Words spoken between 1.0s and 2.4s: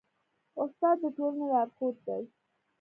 د ټولني لارښود دی.